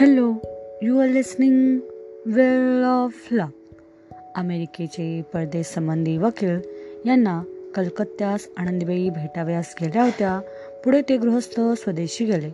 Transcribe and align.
Hello 0.00 0.34
you 0.82 0.98
are 0.98 1.08
listening 1.08 1.78
well 2.26 2.84
of 2.84 3.28
luck 3.32 3.76
अमेरिकेचे 4.36 5.22
परदेश 5.22 5.66
संबंधी 5.66 6.16
वकील 6.16 6.58
यांना 7.06 7.42
कलकत्त्यास 7.74 8.48
आनंदीबाई 8.56 9.08
भेटाव्यास 9.08 9.74
गेल्या 9.80 10.04
होत्या. 10.04 10.40
पुढे 10.84 11.02
ते 11.02 11.16
गृहस्थ 11.16 11.60
स्वदेशी 11.60 12.24
गेले. 12.24 12.50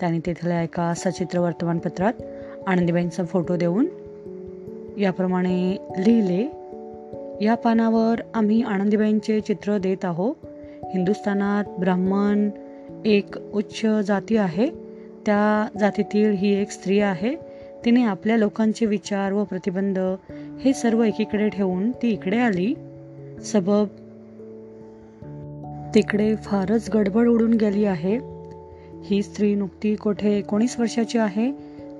त्यांनी 0.00 0.18
तेथल्या 0.18 0.62
एका 0.62 0.94
सचित्र 0.96 1.38
वर्तमानपत्रात 1.38 2.12
आनंदीबाईंचा 2.66 3.24
फोटो 3.24 3.56
देऊन 3.56 3.86
याप्रमाणे 4.98 5.76
लिहिले 5.98 6.42
या 7.44 7.54
पानावर 7.54 8.20
आम्ही 8.34 8.62
आनंदीबाईंचे 8.62 9.40
चित्र 9.40 9.78
देत 9.78 10.04
आहोत. 10.04 10.34
हिंदुस्थानात 10.84 11.64
ब्राह्मण 11.80 12.50
एक 13.04 13.36
उच्च 13.54 13.86
जाती 13.86 14.36
आहे. 14.36 14.81
त्या 15.26 15.78
जातीतील 15.78 16.32
ही 16.32 16.62
एक 16.62 16.70
स्त्री 16.70 17.00
आहे. 17.00 17.36
तिने 17.84 18.04
आपल्या 18.04 18.36
लोकांचे 18.36 18.86
विचार 18.86 19.32
व 19.32 19.44
प्रतिबंध 19.44 19.98
हे 20.60 20.72
सर्व 20.72 21.02
एकीकडे 21.02 21.48
ठेवून 21.48 21.90
ती 21.90 22.08
इकडे 22.08 22.38
आली. 22.38 22.74
सबब 23.44 23.86
तिकडे 25.94 26.34
फारच 26.36 26.90
गडबड 26.94 27.28
उडून 27.28 27.54
गेली 27.54 27.84
आहे. 27.84 28.18
ही 29.04 29.22
स्त्री 29.22 29.54
नुकती 29.54 29.94
कोठे 29.94 30.38
एकोणीस 30.38 30.78
वर्षाची 30.78 31.18
आहे? 31.18 31.52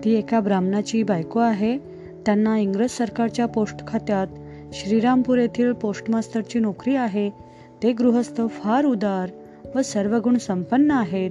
ती 0.04 0.14
एका 0.14 0.40
ब्राह्मणाची 0.40 1.02
बायको 1.02 1.38
आहे. 1.38 1.78
त्यांना 2.26 2.58
इंग्रज 2.58 2.90
सरकारच्या 2.90 3.46
पोस्ट 3.46 3.86
खात्यात 3.86 4.26
श्रीरामपूर 4.72 5.38
येथील 5.38 5.72
पोस्टमास्टरची 5.72 6.58
नोकरी 6.58 6.96
आहे. 6.96 7.30
ते 7.82 7.92
गृहस्थ 7.92 8.42
फार 8.50 8.84
उदार 8.84 9.30
व 9.74 9.82
सर्व 9.82 10.18
गुण 10.18 10.38
संपन्न 10.38 10.90
आहेत. 10.90 11.30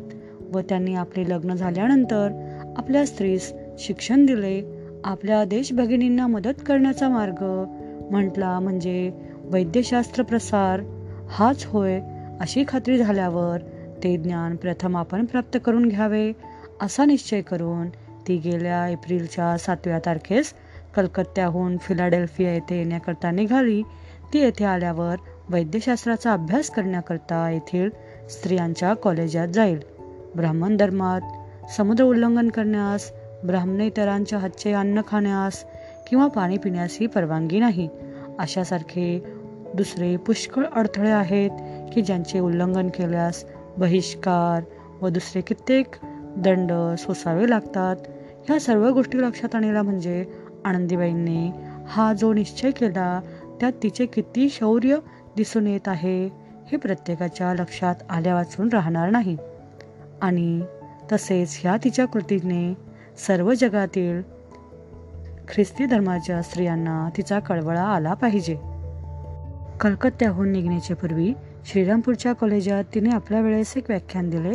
व 0.51 0.61
त्यांनी 0.61 0.95
आपले 0.95 1.29
लग्न 1.29 1.53
झाल्यानंतर 1.53 2.29
आपल्या 2.77 3.05
स्त्रीस 3.05 3.53
शिक्षण 3.79 4.25
दिले 4.25 4.61
आपल्या 5.03 5.43
देशभगिनींना 5.43 6.27
मदत 6.27 6.61
करण्याचा 6.67 7.09
मार्ग 7.09 7.43
म्हटला 8.11 8.59
म्हणजे 8.59 9.11
वैद्यशास्त्र 9.43 10.23
प्रसार 10.23 10.81
हाच 11.29 11.65
होय 11.65 12.01
अशी 12.39 12.63
खात्री 12.67 12.97
झाल्यावर 12.97 13.57
ते 14.03 14.17
ज्ञान 14.17 14.55
प्रथम 14.55 14.97
आपण 14.97 15.25
प्राप्त 15.25 15.57
करून 15.65 15.87
घ्यावे 15.87 16.31
असा 16.81 17.05
निश्चय 17.05 17.41
करून 17.41 17.89
ती 18.27 18.37
गेल्या 18.37 18.87
एप्रिलच्या 18.87 19.57
सातव्या 19.57 19.99
तारखेस 19.99 20.53
कलकत्त्याहून 20.95 21.77
फिलाडेल्फिया 21.77 22.53
येथे 22.53 22.77
येण्याकरता 22.77 23.31
निघाली. 23.31 23.81
ती 24.33 24.39
येथे 24.39 24.65
आल्यावर 24.65 25.15
वैद्यशास्त्राचा 25.49 26.33
अभ्यास 26.33 26.69
करण्याकरता 26.69 27.49
येथील 27.49 27.89
स्त्रियांच्या 28.29 28.93
कॉलेजात 28.93 29.47
जाईल. 29.47 29.79
ब्राह्मण 30.35 30.77
धर्मात 30.77 31.21
समुद्र 31.77 32.03
उल्लंघन 32.03 32.49
करण्यास 32.49 33.11
ब्राह्मण 33.45 33.81
इतरांच्या 33.81 34.39
हातचे 34.39 34.73
अन्न 34.73 35.01
खाण्यास 35.07 35.63
किंवा 36.09 36.27
पाणी 36.27 36.57
पिण्यास 36.57 36.97
ही 36.99 37.07
परवानगी 37.07 37.59
नाही. 37.59 37.87
अशासारखे 38.39 39.23
दुसरे 39.75 40.15
पुष्कळ 40.17 40.65
अडथळे 40.65 41.09
आहेत 41.09 41.49
की 41.93 42.01
ज्यांचे 42.01 42.39
उल्लंघन 42.39 42.87
केल्यास 42.87 43.43
बहिष्कार 43.77 44.63
व 45.01 45.09
दुसरे 45.09 45.41
कित्येक 45.41 45.95
दंड 46.37 46.71
सोसावे 46.97 47.49
लागतात. 47.49 47.95
ह्या 48.47 48.59
सर्व 48.59 48.89
गोष्टी 48.89 49.17
लक्षात 49.17 49.55
आणल्या 49.55 49.83
म्हणजे 49.83 50.25
आनंदीबाईंनी 50.65 51.51
हा 51.87 52.13
जो 52.13 52.33
निश्चय 52.33 52.71
केला 52.71 53.19
त्यात 53.59 53.71
तिचे 53.83 54.05
किती 54.05 54.49
शौर्य 54.49 54.97
दिसून 55.35 55.67
येत 55.67 55.87
आहे 55.87 56.25
हे 56.71 56.77
प्रत्येकाच्या 56.77 57.53
लक्षात 57.53 57.95
आल्या 58.09 58.33
वाचून 58.35 58.69
राहणार 58.73 59.09
नाही. 59.09 59.37
आणि 60.21 60.61
तसेच 61.11 61.59
ह्या 61.61 61.77
तिच्या 61.83 62.05
कृतीने 62.05 62.73
सर्व 63.27 63.53
जगातील 63.53 64.21
ख्रिस्ती 65.47 65.85
धर्माच्या 65.85 66.41
स्त्रियांना 66.41 67.09
तिचा 67.17 67.39
कळवळा 67.39 67.81
आला 67.81 68.13
पाहिजे. 68.13 68.57
कलकत्त्याहून 69.79 70.51
निघण्याच्या 70.51 70.95
पूर्वी 70.95 71.33
श्रीरामपूरच्या 71.65 72.33
कॉलेजात 72.33 72.83
तिने 72.95 73.09
आपल्या 73.09 73.41
वेळेस 73.41 73.77
एक 73.77 73.83
व्याख्यान 73.89 74.29
दिले. 74.29 74.51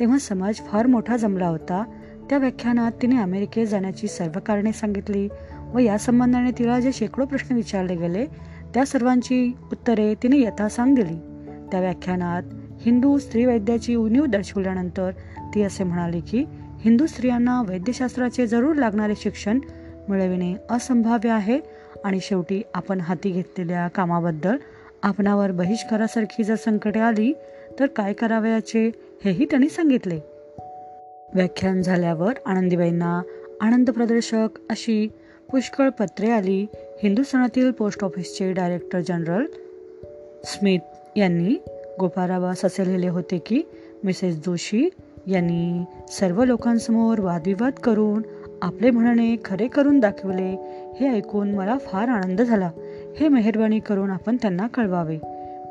तेव्हा 0.00 0.18
समाज 0.18 0.54
फार 0.54 0.86
मोठा 0.86 1.16
जमला 1.16 1.46
होता. 1.46 1.84
त्या 2.30 2.38
व्याख्यानात 2.38 2.92
तिने 3.02 3.16
अमेरिकेत 3.22 3.66
जाण्याची 3.66 4.08
सर्व 4.08 4.38
कारणे 4.46 4.72
सांगितली 4.72 5.28
व 5.74 5.78
या 5.78 5.98
संबंधाने 5.98 6.50
तिला 6.50 6.80
जे 6.80 6.92
शेकडो 6.92 7.24
प्रश्न 7.24 7.54
विचारले 7.54 7.96
गेले 7.96 8.26
त्या 8.74 8.86
सर्वांची 8.86 9.56
उत्तरे 9.72 10.14
तिने 10.14 10.38
यथासांग 10.38 10.94
दिली. 10.94 11.16
त्या 11.70 11.80
व्याख्यानात 11.80 12.42
हिंदू 12.80 13.18
स्त्री 13.18 13.44
वैद्याची 13.44 13.94
उणीव 13.94 14.26
दर्शवल्यानंतर 14.26 15.10
ती 15.54 15.62
असे 15.62 15.84
म्हणाले 15.84 16.20
की 16.20 16.44
हिंदू 16.80 17.06
स्त्रियांना 17.06 17.62
वैद्यशास्त्राचे 17.62 18.46
जरूर 18.46 18.76
लागणारे 18.76 19.12
शिक्षण 19.16 19.58
मिळविणे 20.08 20.54
असंभाव्य 20.70 21.30
आहे 21.30 21.60
आणि 22.04 22.18
शेवटी 22.22 22.62
आपण 22.74 23.00
हाती 23.00 23.30
घेतलेल्या 23.30 23.88
कामाबद्दल 23.88 24.56
आपणावर 25.02 25.50
बहिष्कारासारखी 25.50 26.44
जर 26.44 26.54
संकटे 26.54 27.00
आली 27.00 27.32
तर 27.80 27.86
काय 27.86 28.12
करावयाचे 28.12 28.90
हेही 29.24 29.44
त्यांनी 29.44 29.68
सांगितले. 29.68 30.20
व्याख्यान 31.34 31.82
झाल्यावर 31.82 32.32
आनंदीबाईंना 32.46 33.22
आनंद 33.60 33.90
प्रदर्शक 33.90 34.48
अशी 34.70 35.08
पुष्कळ 35.52 35.88
पत्रे 35.88 36.30
आली. 36.30 36.66
हिंदुस्थानातील 37.02 37.70
पोस्ट 37.70 38.04
ऑफिसचे 38.04 38.52
डायरेक्टर 38.52 39.00
जनरल 39.00 39.46
स्मिथ 40.44 40.78
यांनी 41.16 41.56
गोपाराबास 42.00 42.64
असे 42.64 42.86
लिहिले 42.86 43.08
होते 43.08 43.38
की 43.38 43.62
मिसेस 44.04 44.36
जोशी 44.36 44.88
यांनी 45.26 45.84
सर्व 46.08 46.44
लोकांसमोर 46.44 47.20
वादविवाद 47.20 47.72
करून 47.72 48.22
आपले 48.62 48.90
म्हणणे 48.90 49.36
खरे 49.44 49.68
करून 49.68 50.00
दाखवले 50.00 50.50
हे 51.00 51.08
ऐकून 51.08 51.54
मला 51.54 51.78
फार 51.78 52.08
आनंद 52.08 52.42
झाला. 52.42 52.70
हे 53.20 53.28
मेहरबानी 53.28 53.78
करून 53.78 54.10
आपण 54.10 54.36
त्यांना 54.36 54.66
कळवावे. 54.66 55.18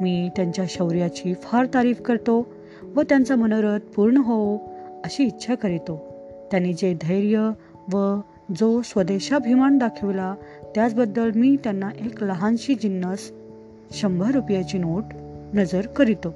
मी 0.01 0.29
त्यांच्या 0.35 0.66
शौर्याची 0.69 1.33
फार 1.33 1.66
तारीफ 1.73 2.01
करतो 2.01 2.47
व 2.95 3.01
त्यांचा 3.01 3.35
मनोरथ 3.35 3.79
पूर्ण 3.79 4.17
हो 4.17 4.57
अशी 5.03 5.23
इच्छा 5.23 5.55
करीतो. 5.55 6.05
त्यांनी 6.51 6.73
जे 6.73 6.97
धैर्य 7.01 7.49
व 7.93 8.19
जो 8.59 8.81
स्वदेशाभिमान 8.81 9.77
दाखविला 9.77 10.35
त्याचबद्दल 10.75 11.31
मी 11.35 11.55
त्यांना 11.63 11.89
एक 12.05 12.23
लहानशी 12.23 12.75
जिन्नस 12.75 13.31
शंभर 13.91 14.31
रुपयाची 14.31 14.77
नोट 14.77 15.03
नजर 15.56 15.85
करीतो. 15.85 16.34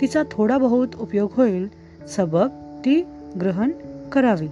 तिचा 0.00 0.22
थोडा 0.30 0.58
बहुत 0.58 0.86
उपयोग 1.00 1.30
होईल. 1.32 1.68
सबब 2.06 2.48
ती 2.84 3.02
ग्रहण 3.40 3.70
करावी. 4.12 4.48